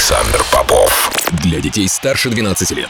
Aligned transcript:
Александр 0.00 0.42
Попов. 0.50 1.10
Для 1.44 1.60
детей 1.60 1.86
старше 1.86 2.30
12 2.30 2.70
лет. 2.70 2.88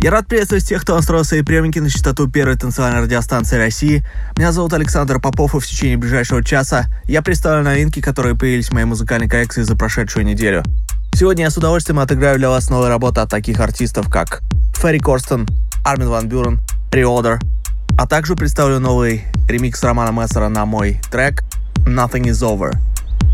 Я 0.00 0.10
рад 0.10 0.26
приветствовать 0.26 0.64
всех, 0.64 0.82
кто 0.82 0.96
настроил 0.96 1.22
свои 1.22 1.42
приемники 1.42 1.78
на 1.78 1.88
частоту 1.88 2.28
первой 2.28 2.56
танцевальной 2.56 3.02
радиостанции 3.02 3.56
России. 3.56 4.04
Меня 4.36 4.50
зовут 4.50 4.72
Александр 4.72 5.20
Попов, 5.20 5.54
и 5.54 5.60
в 5.60 5.64
течение 5.64 5.96
ближайшего 5.96 6.42
часа 6.42 6.86
я 7.04 7.22
представлю 7.22 7.62
новинки, 7.62 8.02
которые 8.02 8.34
появились 8.34 8.70
в 8.70 8.72
моей 8.72 8.86
музыкальной 8.86 9.28
коллекции 9.28 9.62
за 9.62 9.76
прошедшую 9.76 10.26
неделю. 10.26 10.64
Сегодня 11.14 11.44
я 11.44 11.50
с 11.50 11.56
удовольствием 11.56 12.00
отыграю 12.00 12.36
для 12.38 12.48
вас 12.50 12.68
новые 12.68 12.88
работы 12.88 13.20
от 13.20 13.30
таких 13.30 13.60
артистов, 13.60 14.10
как 14.10 14.42
Ферри 14.74 14.98
Корстен, 14.98 15.46
Армин 15.84 16.08
Ван 16.08 16.28
Бюрен, 16.28 16.60
Reorder, 16.90 17.38
а 17.96 18.06
также 18.06 18.34
представлю 18.34 18.80
новый 18.80 19.24
ремикс 19.48 19.82
Романа 19.82 20.10
Мессера 20.10 20.48
на 20.48 20.66
мой 20.66 21.00
трек 21.10 21.44
Nothing 21.86 22.24
is 22.24 22.42
Over. 22.42 22.76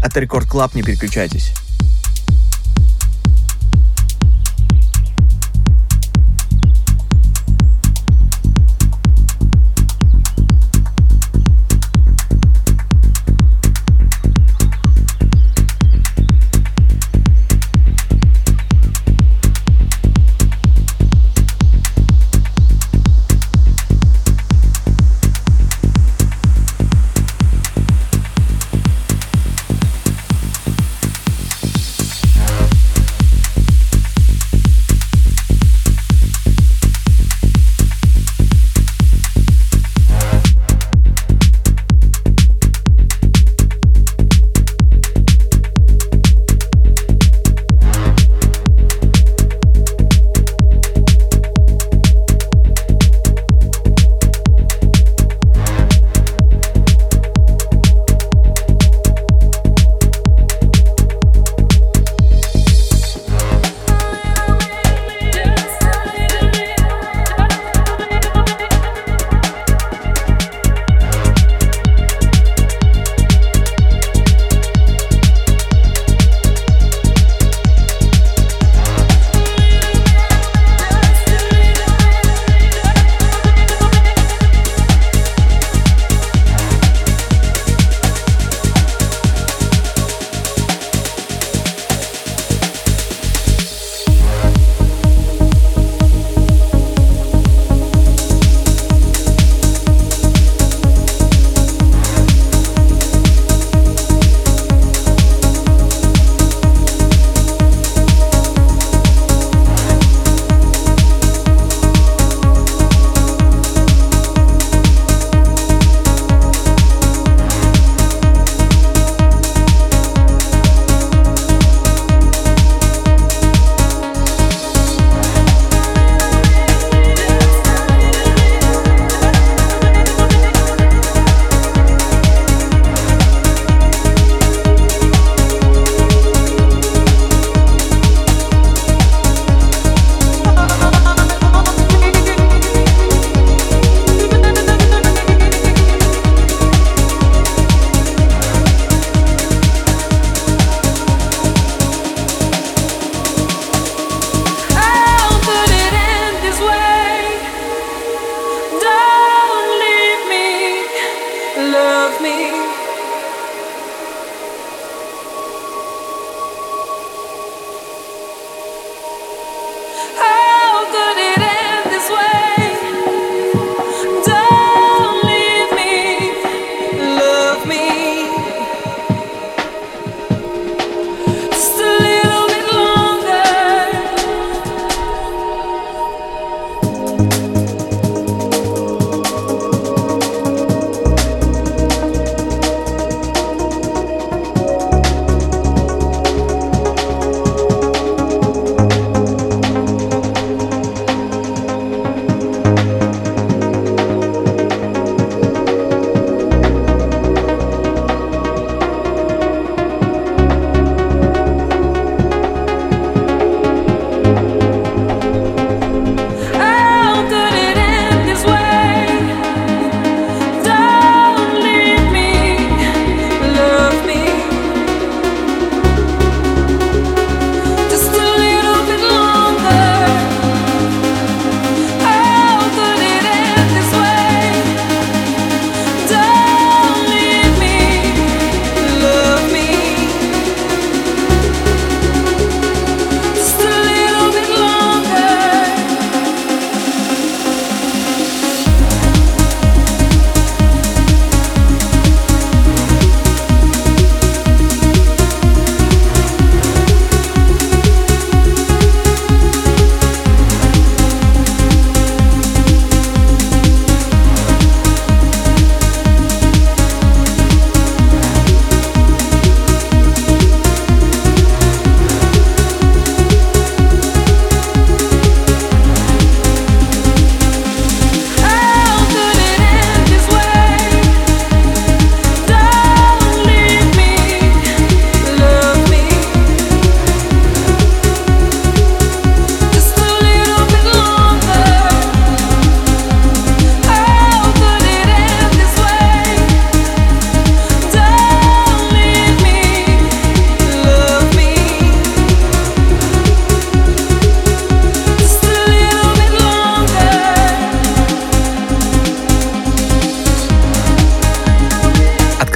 Это 0.03 0.21
Record 0.21 0.49
Club, 0.49 0.75
не 0.75 0.83
переключайтесь. 0.83 1.53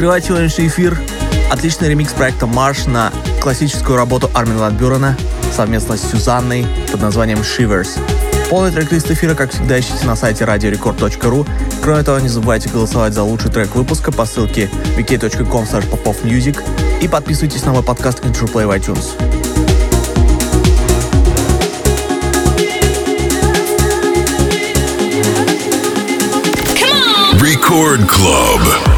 Открывает 0.05 0.27
сегодняшний 0.27 0.67
эфир 0.67 1.01
отличный 1.51 1.89
ремикс 1.89 2.13
проекта 2.13 2.47
«Марш» 2.47 2.85
на 2.85 3.11
классическую 3.41 3.97
работу 3.97 4.31
Армин 4.35 4.59
Ван 4.59 4.77
Бюрена 4.77 5.17
совместно 5.51 5.97
с 5.97 6.03
Сюзанной 6.03 6.67
под 6.93 7.01
названием 7.01 7.39
«Shivers». 7.39 7.99
Полный 8.51 8.71
трек-лист 8.71 9.11
эфира, 9.11 9.35
как 9.35 9.51
всегда, 9.51 9.81
ищите 9.81 10.05
на 10.05 10.15
сайте 10.15 10.45
radiorecord.ru. 10.45 11.49
Кроме 11.83 12.03
того, 12.03 12.19
не 12.19 12.29
забывайте 12.29 12.69
голосовать 12.69 13.15
за 13.15 13.23
лучший 13.23 13.51
трек 13.51 13.75
выпуска 13.75 14.13
по 14.13 14.27
ссылке 14.27 14.69
wiki.com 14.99 15.65
popofmusic 15.65 16.63
и 17.01 17.09
подписывайтесь 17.09 17.65
на 17.65 17.73
мой 17.73 17.83
подкаст 17.83 18.21
Intro 18.27 18.45
Play 18.53 18.67
в 18.67 18.73
iTunes. 18.73 19.15
Record 27.41 28.07
Club. 28.07 28.94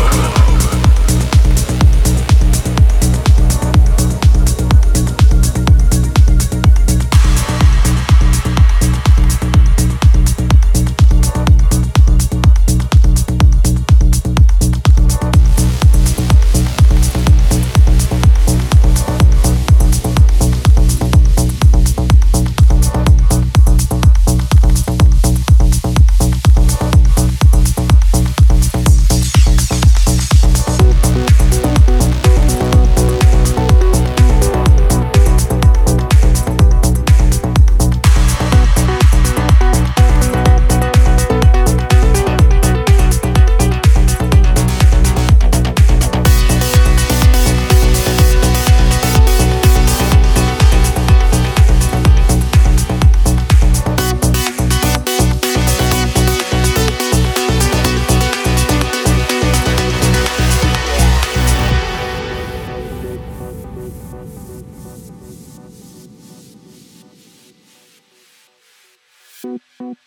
Thank 69.79 69.99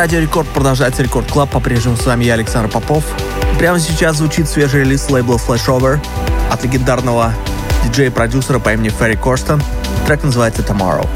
Радио 0.02 0.18
Рекорд 0.18 0.48
продолжается 0.48 1.00
Record 1.04 1.30
Club. 1.30 1.50
По-прежнему 1.50 1.96
с 1.96 2.04
вами 2.04 2.24
я, 2.24 2.34
Александр 2.34 2.68
Попов. 2.68 3.04
Прямо 3.60 3.78
сейчас 3.78 4.16
звучит 4.16 4.48
свежий 4.48 4.80
релиз 4.80 5.08
лейбла 5.08 5.36
Flashover 5.36 6.00
от 6.50 6.64
легендарного 6.64 7.32
диджея-продюсера 7.84 8.58
по 8.58 8.72
имени 8.72 8.88
Ферри 8.88 9.14
Корстон. 9.14 9.62
Трек 10.04 10.24
называется 10.24 10.62
Tomorrow. 10.62 11.08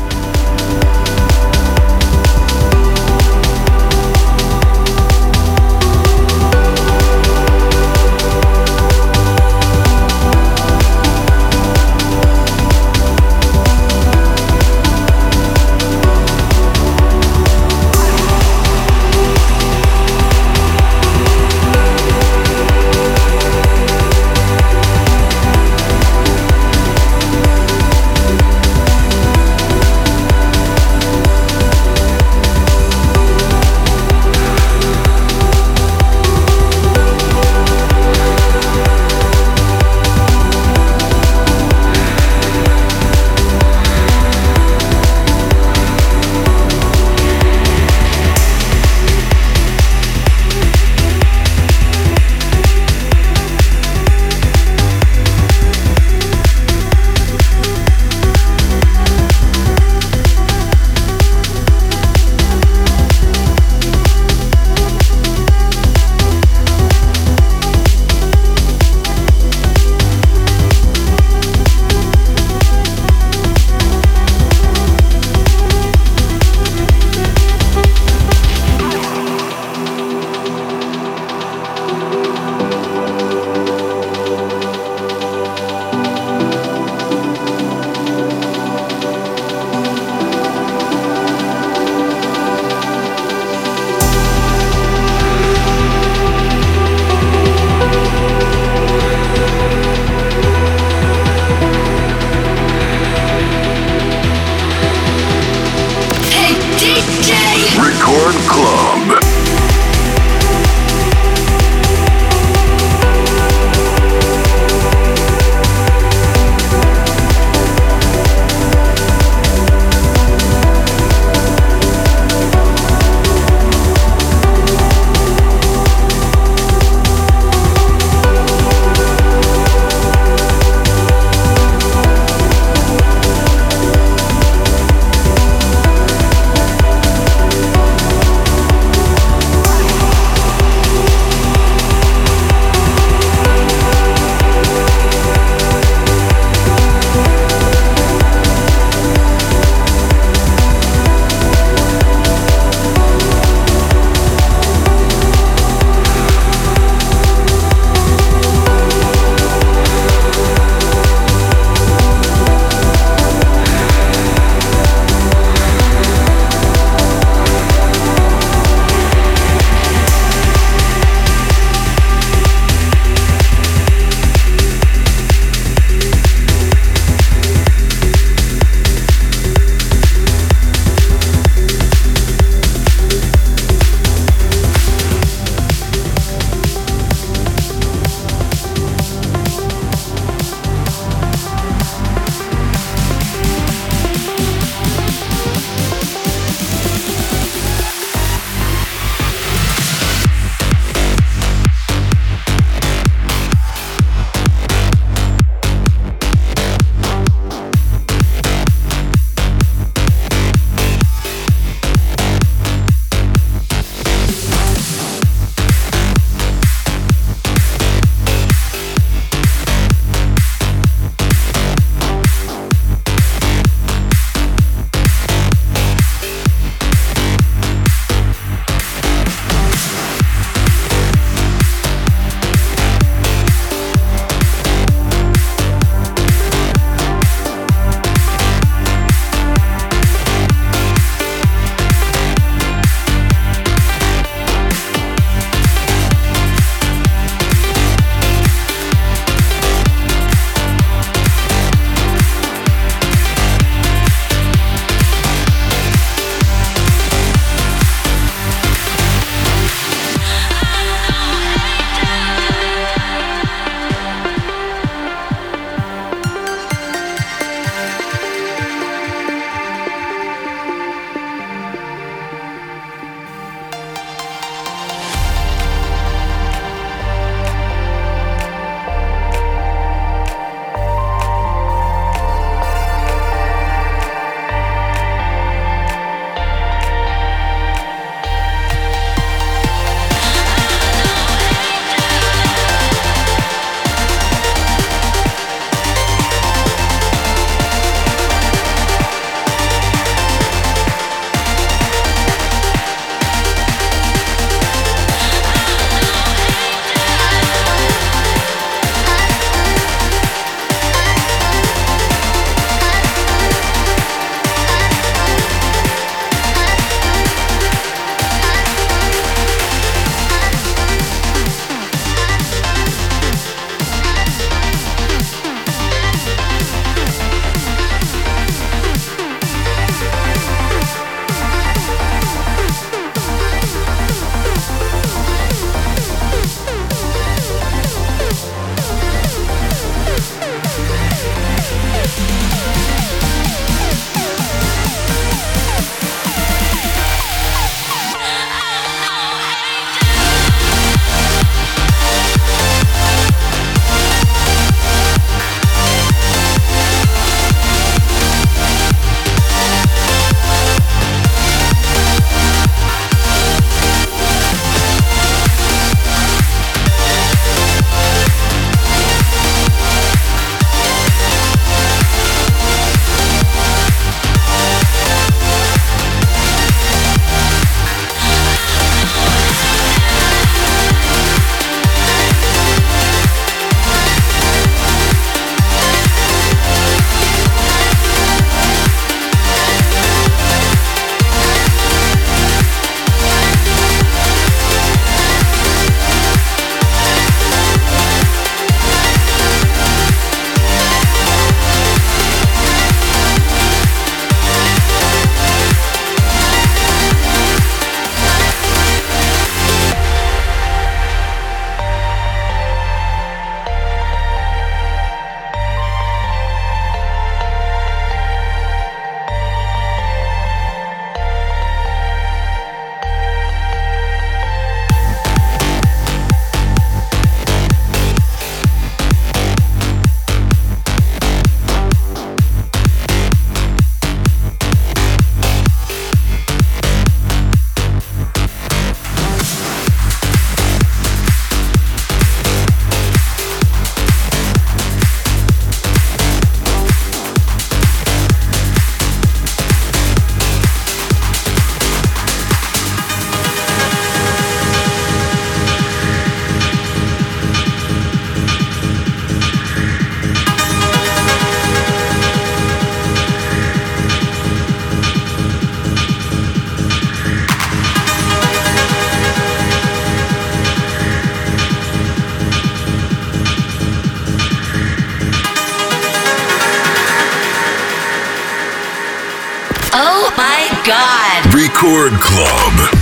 Oh 479.99 480.31
my 480.37 480.69
God. 480.85 481.55
Record 481.55 482.21
Club. 482.21 482.96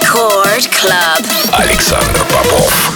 Рекорд 0.00 0.68
Клаб. 0.68 1.24
Александр 1.52 2.24
Попов. 2.24 2.93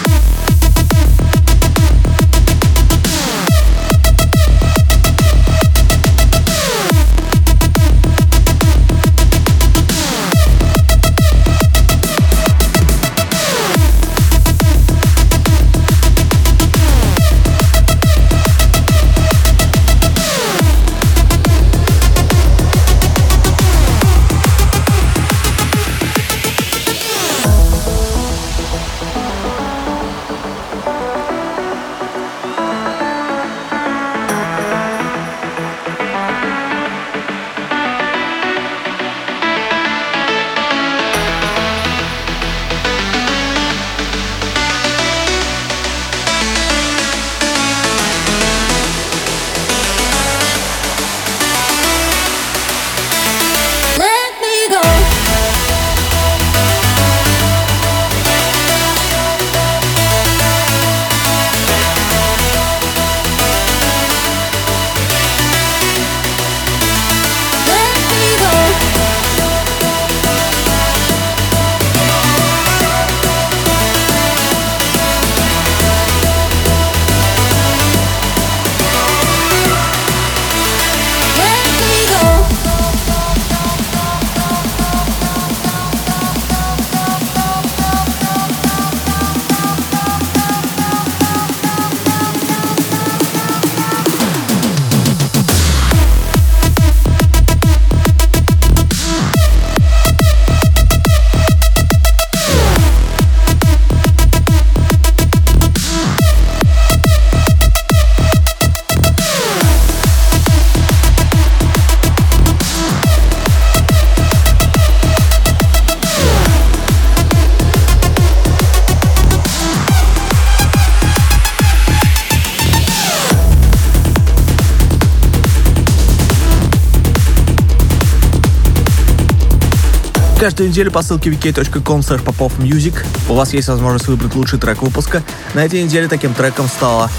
Каждую 130.49 130.71
неделю 130.71 130.91
по 130.91 131.03
ссылке 131.03 131.29
wiki.com 131.29 132.01
popofmusic 132.01 133.05
у 133.29 133.35
вас 133.35 133.53
есть 133.53 133.69
возможность 133.69 134.07
выбрать 134.07 134.35
лучший 134.35 134.59
трек 134.59 134.81
выпуска. 134.81 135.23
На 135.53 135.63
этой 135.63 135.83
неделе 135.83 136.09
таким 136.09 136.33
треком 136.33 136.69
стала 136.69 137.11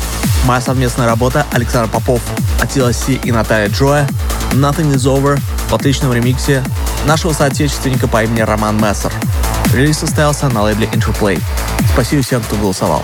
моя 0.45 0.59
совместная 0.61 1.05
работа 1.05 1.45
Александр 1.51 1.91
Попов, 1.91 2.21
Атила 2.59 2.91
Си 2.91 3.21
и 3.23 3.31
Наталья 3.31 3.69
Джоя 3.69 4.07
«Nothing 4.53 4.95
is 4.95 5.05
over» 5.05 5.39
в 5.69 5.75
отличном 5.75 6.11
ремиксе 6.11 6.63
нашего 7.05 7.31
соотечественника 7.31 8.07
по 8.07 8.23
имени 8.23 8.41
Роман 8.41 8.77
Мессер. 8.77 9.13
Релиз 9.75 9.99
состоялся 9.99 10.49
на 10.49 10.63
лейбле 10.63 10.87
Interplay. 10.87 11.39
Спасибо 11.93 12.23
всем, 12.23 12.41
кто 12.41 12.55
голосовал. 12.55 13.03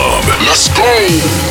club. 0.00 0.24
Let's 0.46 0.68
go. 0.68 1.49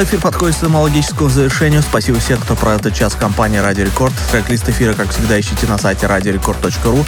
Очередной 0.00 0.18
эфир 0.18 0.30
подходит 0.30 0.56
к 0.56 0.58
своему 0.60 0.80
логическому 0.80 1.28
завершению. 1.28 1.82
Спасибо 1.82 2.18
всем, 2.20 2.40
кто 2.40 2.56
про 2.56 2.76
этот 2.76 2.94
час 2.94 3.14
компании 3.14 3.58
Радио 3.58 3.84
Рекорд. 3.84 4.14
Трек-лист 4.30 4.66
эфира, 4.66 4.94
как 4.94 5.10
всегда, 5.10 5.38
ищите 5.38 5.66
на 5.66 5.76
сайте 5.76 6.06
radiorecord.ru. 6.06 7.06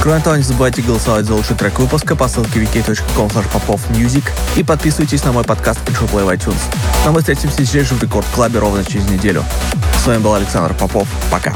Кроме 0.00 0.20
того, 0.20 0.36
не 0.36 0.44
забывайте 0.44 0.82
голосовать 0.82 1.26
за 1.26 1.34
лучший 1.34 1.56
трек 1.56 1.80
выпуска 1.80 2.14
по 2.14 2.28
ссылке 2.28 2.60
wiki.com 2.60 3.26
popofmusic 3.26 4.22
и 4.54 4.62
подписывайтесь 4.62 5.24
на 5.24 5.32
мой 5.32 5.42
подкаст 5.42 5.80
Pressure 5.84 6.08
Play 6.08 6.24
в 6.24 6.28
iTunes. 6.28 6.60
Но 7.04 7.10
мы 7.10 7.20
встретимся 7.20 7.64
здесь 7.64 7.88
же 7.88 7.96
в 7.96 8.02
Рекорд 8.02 8.26
Клабе 8.32 8.60
ровно 8.60 8.84
через 8.84 9.10
неделю. 9.10 9.44
С 10.00 10.06
вами 10.06 10.18
был 10.18 10.32
Александр 10.32 10.74
Попов. 10.74 11.08
Пока. 11.32 11.52